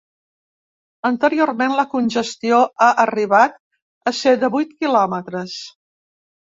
[1.09, 3.61] Anteriorment, la congestió ha arribat
[4.13, 5.65] a ser de vuit quilòmetres.